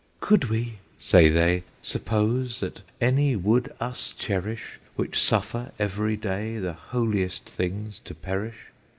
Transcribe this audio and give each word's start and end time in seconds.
"Could 0.19 0.45
we," 0.45 0.79
say 0.99 1.29
they, 1.29 1.61
"suppose 1.83 2.59
that 2.59 2.81
any 2.99 3.35
would 3.35 3.71
us 3.79 4.15
cherish 4.17 4.79
Which 4.95 5.21
suffer 5.21 5.73
every 5.77 6.17
day 6.17 6.57
the 6.57 6.73
holiest 6.73 7.47
things 7.47 8.01
to 8.05 8.15
perish? 8.15 8.71